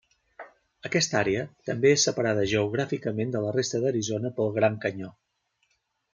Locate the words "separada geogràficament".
2.07-3.35